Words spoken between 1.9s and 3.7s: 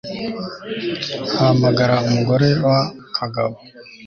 umugore wa kagabo